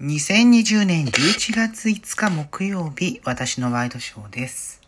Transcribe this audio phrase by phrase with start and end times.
[0.00, 4.80] 2020年11月5日木曜日、私のワイドショーです。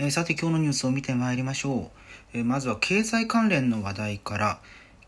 [0.00, 1.92] えーさて今日のニュースを見てまいりましょ
[2.34, 2.38] う。
[2.38, 4.58] えーまずは経済関連の話題から、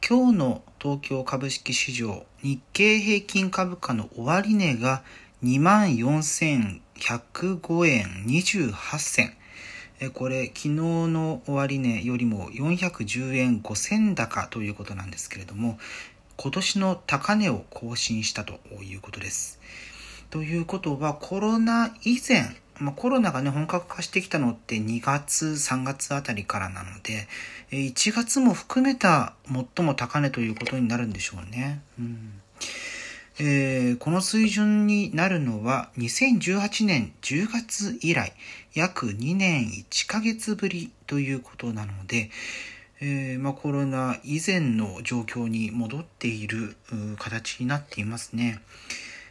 [0.08, 5.03] 今日の東京株式市場、日経平均株価の終値が
[5.42, 9.32] 24,105円28銭。
[10.14, 15.76] これ、昨日の終値よりも410円5銭高ということなんですけれども、
[16.43, 19.61] 今年の高値を更新したということです。
[20.30, 27.29] ということは、コロナ以前、まあ、コロナがね、本格化してきたのって2月、3月あたりからなので、
[27.73, 31.83] 1月も含めた最も高値ということになるんでしょうね。
[31.98, 32.33] うん
[33.39, 38.34] えーこの水準になるのは2018年10月以来
[38.75, 42.31] 約2年1ヶ月ぶりということなので、
[43.03, 46.77] えーまあ、コロナ以前の状況に戻っている
[47.19, 48.61] 形になっていますね。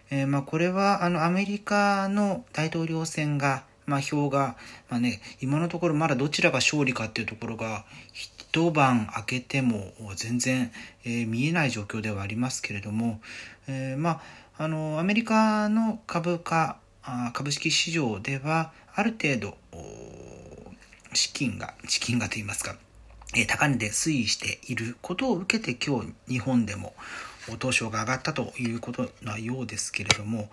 [0.09, 4.55] えーまあ、これはあのアメリカの大統領選が、まあ、票が、
[4.89, 10.71] まあね、今のところまだどちらが勝利かっていうところが一晩明けても全然、
[11.05, 13.21] えー見えない状況ではありますけれども、
[13.67, 14.21] えま
[14.57, 19.57] あ、あのアメリカの株価あ株式市場ではある程度
[21.13, 22.75] 資金が資金がといいますか
[23.47, 26.93] 高値で推移していることを受けて今日日本でも
[27.47, 30.49] お東証が上がったということなようですけれども、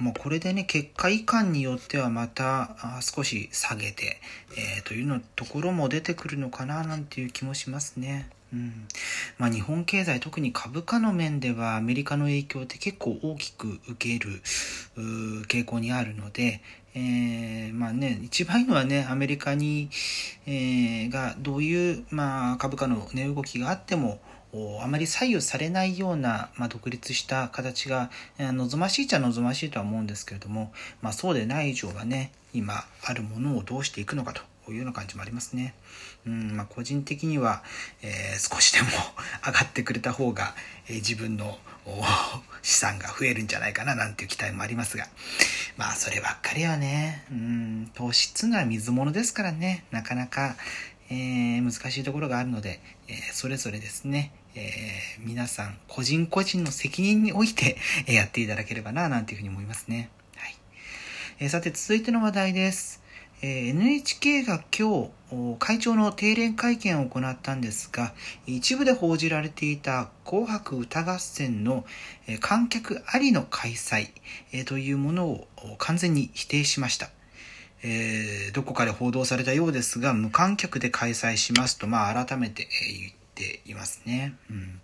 [0.00, 4.20] もうこれでね、結果以下によってはまた少し下げて、
[4.56, 8.30] えーというのところも出てくるのかななんていう気もしますね。
[8.50, 8.88] うん
[9.36, 14.40] まあ、日本経済特に株価の面ではアメリカの影響って結構大きく受ける
[15.48, 16.62] 傾向にあるので、
[16.98, 19.88] えーまあね、一番いいのはねアメリカに、
[20.46, 24.18] えーがどういう、まあ、株価の値動きがあっても
[24.82, 35.74] あまり左右されないような、まあ、独立した形がえー望ましいっちゃ望ましいとは思うんですけれども、まあ、そうでない以上はね今あるものをどうしていくのかというような感じもありますね。
[36.26, 37.62] うんまあ、個人的には、
[38.02, 38.88] えー少しでも
[39.46, 40.54] 上がってくれた方が、
[40.88, 41.58] えー自分の
[42.62, 45.06] 資産が増えるんじゃないかななんていう期待もありますが
[45.76, 50.56] まあそればっかりはねうん投資っつうのは水物ですからねなかなか、
[51.10, 60.10] えー難しいところがあるので、えーそれぞれですね、えー皆さん個人個人の責任においてえやっていただければななんていうふうに思いますね。
[60.36, 60.54] はい
[61.40, 63.02] えさて続いての話題です。
[63.40, 68.12] NHK が今日会長の定例会見を行ったんですが
[68.46, 71.84] 一部で報じられていた「紅白歌合戦」の
[72.40, 74.08] 観客ありの開催
[74.64, 75.48] というものを
[75.78, 77.10] 完全に否定しました。
[77.84, 82.66] えーどこかで報道されたようですが無観客で開催しますと、まあ、改めて
[82.98, 84.34] 言っていますね。
[84.50, 84.80] うん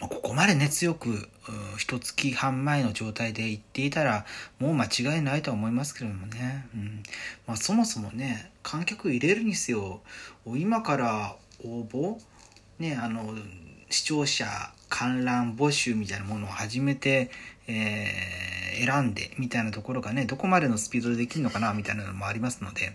[0.00, 1.28] ま、ここまでね強く
[1.76, 4.24] 一月半前の状態で言っていたら
[4.58, 7.02] もう間違いないとは思いますけれどもね、うん。
[7.46, 10.00] まあ、そもそもね観客入れるにせよ
[10.46, 12.18] 今から応募
[12.78, 13.34] ねあの
[13.90, 14.46] 視聴者
[14.88, 17.30] 観覧募集みたいなものを始めて、
[17.66, 18.50] えー
[18.80, 22.92] 選んでみたいなところがねどこまでのスピードでできるのかなみたいなのもありますので、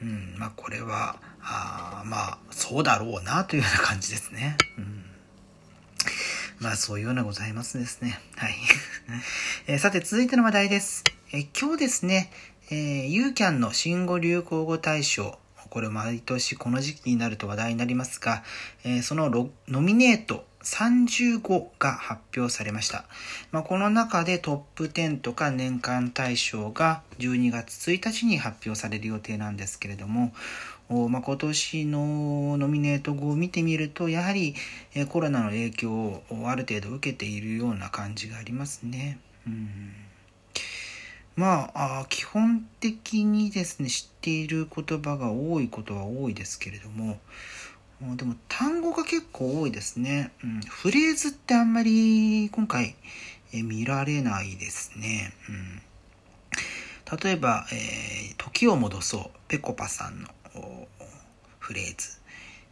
[0.00, 0.36] うん。
[0.38, 4.56] まあ、これはあまあそうだろうなというような感じですね。
[4.78, 5.04] うん。
[6.60, 8.18] まあそういうようなございますですね。
[8.36, 8.54] はい。
[9.66, 11.04] えさて続いての話題です。
[11.32, 12.30] え今日ですね、
[12.70, 18.42] えー、ユーキャンの新語・流行語大賞、これ毎年この時期になると話題になりますが、
[18.84, 19.28] えーその
[19.68, 23.04] ノミネート35が発表されました。
[23.52, 30.34] まあ、この中でトップ10とか年間大賞が12月1日に発表される予定なんですけれども、
[30.88, 34.54] まあ、今年のノミネート語を見てみるとやはり
[35.08, 39.18] コロナの影響をある程度受けているような感じがありますね。
[39.46, 39.92] うん
[41.34, 47.18] まあ基本的にですね知っている言葉が多いことは多いですけれども
[48.16, 50.32] でも単語が結構多いですね。
[50.42, 52.94] うん、フレーズってあんまり今回
[53.52, 55.32] え見られないですね。
[55.48, 55.82] うん
[57.22, 60.28] 例えば、えー時を戻そう」ぺこぱさんの
[61.58, 62.18] フレーズ。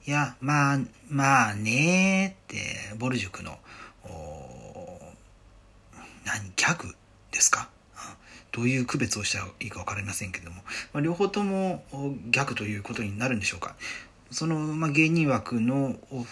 [0.06, 3.58] や「まあまあね」ってボル塾の
[4.04, 5.00] お
[6.26, 6.94] 何ギャグ
[7.30, 7.70] ですか？
[8.52, 13.74] どういう区別をしたらいいか分かりませんけども、まあ、両方ともおギャグということになるんでしょうか？
[14.30, 16.24] その、まあ、芸人枠のお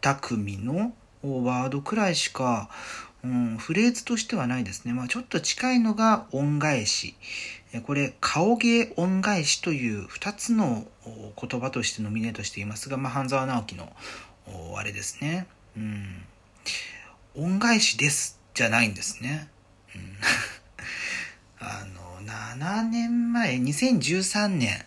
[0.00, 2.70] 2組のワードくらいしか、
[3.26, 4.92] うん、フレーズとしてはないですね。
[4.92, 7.16] まあ、ちょっと近いのが恩返し。
[7.84, 13.92] これ、顔芸恩返しという2つの言葉としてノミネートしていますが、まあ、半沢直樹の
[14.76, 15.48] あれですね。
[15.76, 16.24] うん。
[17.34, 19.48] 恩返しですじゃないんですね。
[21.58, 24.84] あの、7年前、2013年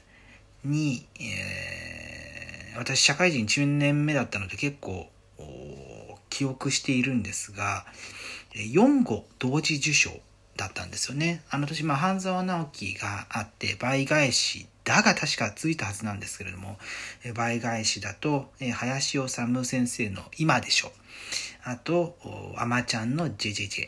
[0.63, 5.11] に、えー、私社会人1年目だったので結構
[6.29, 7.85] 記憶しているんですが、
[8.53, 10.11] 4号同時受賞
[10.57, 11.41] だったんですよね。
[11.49, 16.77] あの年、まあ、半沢直樹があって、倍返しだが確かついたはずなんですけれども、
[17.35, 19.27] 倍返しだと、林修
[19.63, 20.91] 先生の今でしょ。
[21.63, 22.17] あと、
[22.57, 23.87] あまちゃんのジェジェジェ。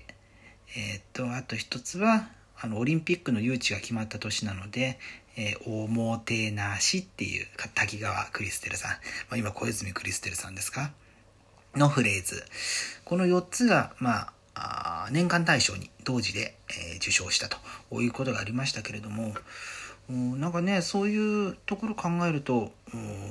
[0.94, 2.30] えっ、と、あと一つは、
[2.60, 5.00] あの、オリンピックの誘致が決まった年なので、
[5.36, 8.92] えー、おもてなしっていう、滝川クリステルさん。
[8.92, 8.98] ま
[9.32, 10.92] あ、今、小泉クリステルさんですか？
[11.76, 12.46] のフレーズ。
[13.06, 14.34] この4つが、ま、あ
[15.12, 19.34] 年間大賞に同時で、えー、受賞したということがありましたけれども、
[20.10, 22.72] なんかね、そういうところ考えると、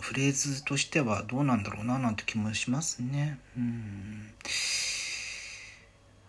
[0.00, 3.38] フレーズとしてはどうなんだろうな、なんて気もしますね。
[3.56, 4.32] うん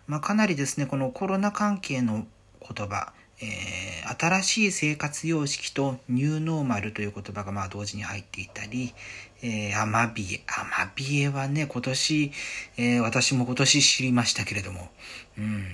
[0.06, 2.26] まあ、かなりですね、このコロナ関係の
[2.60, 3.12] 言葉、
[3.42, 8.94] えー、新しい生活様式とニューノーマルという言葉がまあ同時に入っていたり、
[9.42, 10.42] えー、アマビエ。
[10.46, 12.32] アマビエはね、今年、
[12.76, 14.90] えー、私も今年知りましたけれども、
[15.36, 15.66] うん。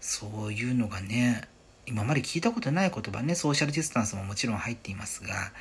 [0.00, 1.42] そういうのがね、
[1.86, 5.52] 今まで聞いたことない言葉ね、ソーシャルディスタンスももちろん入っていますが、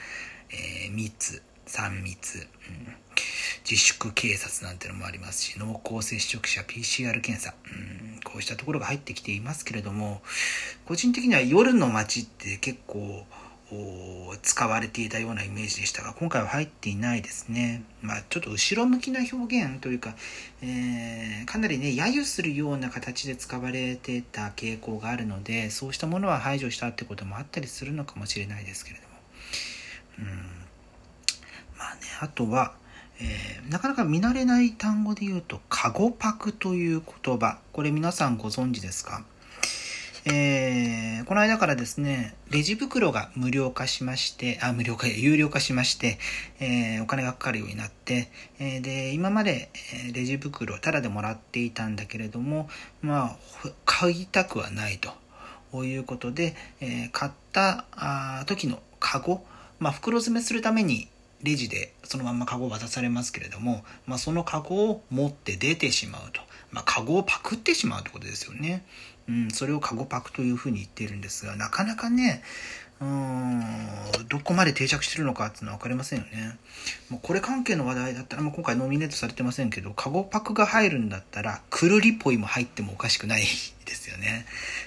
[0.52, 2.46] えー、密、3密、うん、
[3.70, 10.22] 自粛警察なんてのもありますし、濃厚接触者 PCR 検査、うん、こうしたところが入ってきていますけれども、
[10.86, 13.26] 個人的には夜の街って結構、
[14.44, 17.84] 使われていたようなイメージでしたが今回は入っていないですね。
[18.02, 20.16] まあ、ちょっと後ろ向きな表現というか、
[20.62, 29.16] えー、かなりね揶揄するような形で使われてた傾向があるのでそうしたものは排除したってこともあったりするのかもしれないですけれども。
[30.20, 30.26] うん
[31.78, 32.74] まあね、あとは、
[33.20, 37.60] えー、なかなか見慣れない単語で言うと、カゴパクという言葉。
[37.74, 39.24] これ皆さんご存知ですか？
[40.30, 46.20] えー、この間からですね、レジ袋が無料化しまして、あ、無料化、有料化しまして、
[46.60, 48.30] えー、お金がかかるようになって、
[48.60, 49.70] えー、で、今まで、
[50.10, 52.70] えレジ袋タダでもらっていたんだけれども、
[53.02, 53.38] まあ、
[53.86, 55.00] 買いたくはない
[55.72, 57.86] ということで、え買った
[58.48, 59.46] 時のカゴ、
[59.80, 61.08] まあ、袋詰めするために
[61.44, 66.42] レジでそのままカゴを渡されますけれども、まあ、そのカゴを持って出てしまうと。
[66.72, 68.86] まあ、カゴをパクってしまうってことですよね。
[69.30, 72.44] うん、それをカゴパクというふうに言っているんですが、なかなかね、
[73.00, 73.64] うん、
[74.28, 76.58] どこまで定着してるのかっていうのは分かりませんよね。
[77.10, 83.42] もうこれ関係の話題だったら、もう今回ノミネートされてませんけど、カゴパクが入るんだったら、クルリポイも入ってもおかしくない
[83.86, 84.46] ですよね。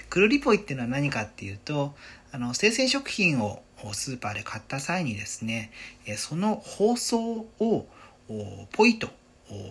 [0.09, 1.95] クルリポイっていうのは何かっていうと、
[2.33, 3.63] あの、生鮮食品を
[3.93, 5.71] スーパーで買った際にですね、
[6.17, 7.85] その包装を
[8.71, 9.09] ポイと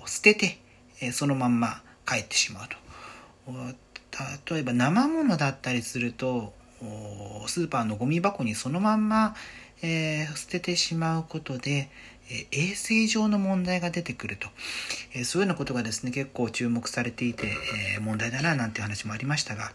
[0.06, 2.76] 捨てて、そのまんま帰ってしまうと。
[4.52, 6.52] 例えば生ものだったりすると
[7.46, 9.34] スーパーのゴミ箱にそのまんま、
[9.82, 11.88] えー、捨ててしまうことで、
[12.30, 14.48] え、衛生上の問題が出てくると、
[15.14, 17.48] え、そういうようなことがですね結構注目されていて、
[17.96, 19.72] え問題だななんて話もありましたが、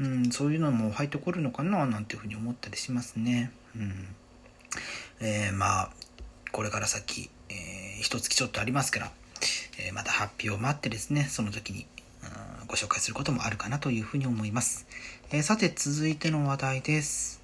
[0.00, 3.52] うん、そういうのも入ってこるのかななんていうふうに思ったりしますね。
[3.76, 4.08] うん
[5.20, 5.90] えまあ
[6.50, 9.12] これから先、えー、一月ちょっとありますから、
[9.78, 11.86] えまた発表を待ってですねその時に
[12.72, 14.86] ご紹介することもあるかなというふうに思います。
[15.30, 17.41] えー、さて続いての話題です。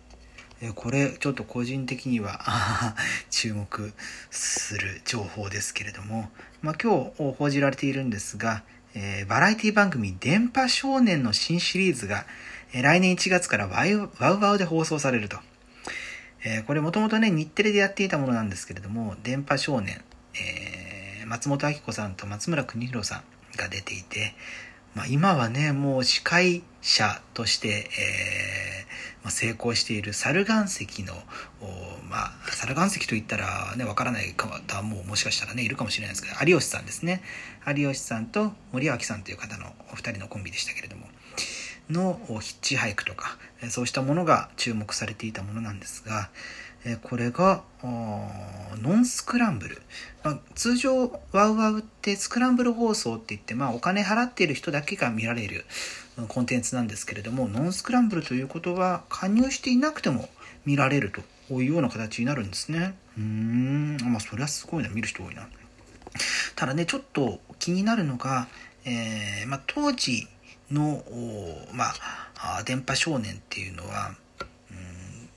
[0.60, 2.96] え、これちょっと個人的には
[3.30, 3.92] 注目
[4.30, 6.30] する情報ですけれども、
[6.62, 12.26] まあ、今日報じられているんですが、えー、バラエティ番組電波少年の新シリーズが、
[12.72, 15.38] え来年1月からワイワウワウで放送されると。
[16.44, 20.02] えこれもともとね、日テレでやっていたものなんですけれども、電波少年、
[20.34, 23.22] え松本明子さんと松村邦弘さん
[23.56, 24.34] が出ていて、
[24.94, 28.47] まあ、今はね、もう司会者として、え、
[29.30, 31.14] 成功している猿岩石の、
[32.08, 37.22] まあ、猿岩石といったらね、わからない方ももしかしたらね、いるかもしれないですけど、有吉さんですね。
[37.66, 41.06] 有吉さんと森脇さんという方のお二人のコンビでしたけれども、
[41.90, 43.38] のヒッチハイクとか、
[43.70, 46.30] そうしたものが注目されていたものなんですが、
[46.96, 49.82] これがノンスクランブル、
[50.24, 55.64] まあ、通常ワウワウってスクランブル放送って言って、まあ、お金払っている人だけが見られる
[56.28, 60.28] コンテンツなんですけれどもノンスクランブルということは加入していなくても
[60.64, 61.12] 見られる
[61.48, 62.94] というような形になるんですね。
[63.16, 63.96] うん。
[64.04, 64.90] まあそれはすごいな。
[64.90, 65.48] 見る人多いな。
[66.56, 68.48] ただねちょっと気になるのが、
[68.84, 70.26] えーまあ、当時
[70.70, 71.02] の、
[71.72, 71.86] ま
[72.36, 74.14] あ、電波少年っていうのは、
[74.70, 75.28] うん、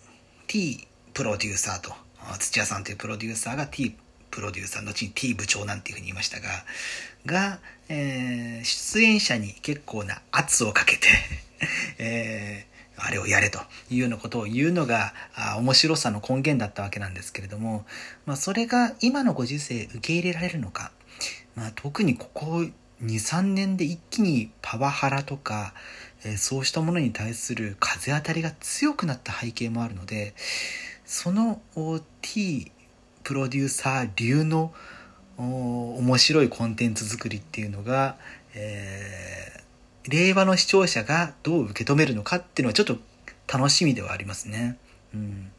[0.47, 1.93] T プロデューサーと、
[2.39, 3.95] 土屋さんというプロデューサーが T
[4.31, 6.47] プロデューサー、後に T 部長なんていうふうに言いましたが、
[7.25, 11.07] が、えー、出演者に結構な圧をかけて
[11.99, 17.85] えー、あれをやれというようなことを言うのがあ面白さの根源だったわけなんですけれども、
[18.25, 20.91] まあ、それが今のご時世受け入れられるのか、
[21.55, 22.65] まあ、特にここ
[23.03, 25.73] 23年で一気にパワハラとか、
[26.23, 30.33] えー、そうしたものに対する風当たりが強くなった背景もあるので
[31.11, 31.59] その
[32.21, 32.71] T
[33.23, 34.73] プロデューサー流の
[35.37, 38.15] 面白いコンテンツ作りっていうのが、
[38.55, 42.95] えー、令和の視聴者がどう受け止めるのかっていうのはちょっと
[43.51, 44.77] 楽しみではありますね。
[45.13, 45.51] うん、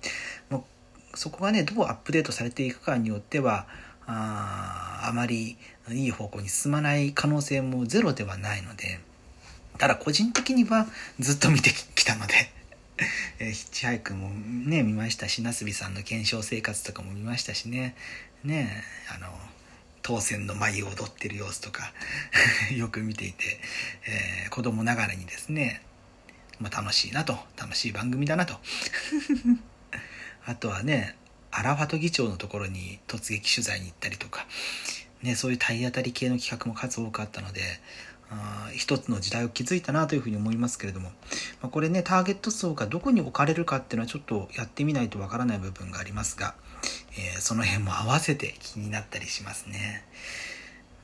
[0.49, 0.65] も
[1.13, 3.67] うそこがねどうアップデートされていくかによっては
[4.07, 5.59] ああまり
[5.91, 9.01] いい方向に進まない可能性もゼロではないので
[9.77, 10.87] ただ個人的には
[11.21, 12.33] ずっと見てきたので
[13.39, 17.95] えー、ヒッチハイクもね見ましたしなすびさんの検証生活とかも見ましたしね。
[18.45, 18.83] ね
[19.15, 19.29] あの
[20.03, 21.93] 当選の舞を踊ってる様子とか
[22.75, 23.61] よく見ていて、
[24.07, 25.83] えー、子供ながらにですね、
[26.59, 28.61] まあ、楽しいなと楽しい番組だなと。
[30.45, 31.15] あとはね
[31.53, 34.47] アラファト議長のところに突撃取材に行ったりとか、
[35.23, 37.61] ね、そういう体当たり系の企画も数多くあったので
[38.75, 41.11] 一つの時代を築いたなというふうに思いますけれども、
[41.61, 46.55] ま、これねターゲット層がどこに置かれるかっていうのはちょっとやってみないとわからない部分がありますが、
[47.17, 50.05] えー、その辺も合わせて気になったりしますね。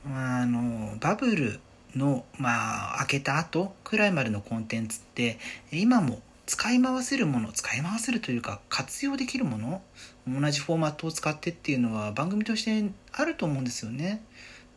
[0.05, 1.59] まあ、あのバブル
[1.95, 5.39] の、まあ、開けた後くらいまでのコンテンツって
[5.71, 9.81] 今も使い回せるもの使い回せるというか活用できるもの
[10.27, 14.23] 同じフォーマットを使ってっていうのは番組としてあると思うんですよね。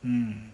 [0.05, 0.53] うん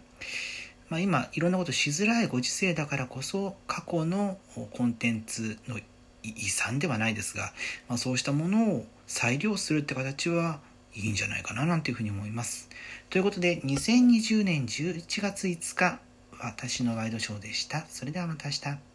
[0.89, 4.39] まあ、今いろんなことしづらいご時世だからこそ過去の
[4.73, 5.79] コンテンツの
[6.23, 7.53] 遺産ではないですが、
[7.89, 10.61] まあ、そうしたものを再利用するって形は
[10.95, 12.69] いいんじゃないかななんていうふうに思います。
[13.11, 16.01] ということで2020年11月5日
[16.41, 17.85] 私のワイドショーでした。
[17.89, 18.88] それではまた明日。